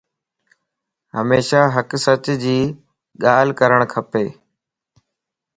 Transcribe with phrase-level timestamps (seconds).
[1.15, 2.59] ھميشا ھق سچ جي
[3.23, 4.11] ڳالھه ڪرڻ کپ